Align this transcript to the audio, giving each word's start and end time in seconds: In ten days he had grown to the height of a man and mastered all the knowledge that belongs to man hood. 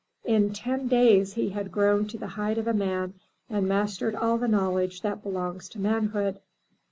In 0.25 0.51
ten 0.51 0.87
days 0.87 1.33
he 1.35 1.49
had 1.49 1.71
grown 1.71 2.07
to 2.07 2.17
the 2.17 2.29
height 2.29 2.57
of 2.57 2.65
a 2.65 2.73
man 2.73 3.13
and 3.51 3.67
mastered 3.67 4.15
all 4.15 4.39
the 4.39 4.47
knowledge 4.47 5.01
that 5.01 5.21
belongs 5.21 5.69
to 5.69 5.79
man 5.79 6.05
hood. 6.07 6.39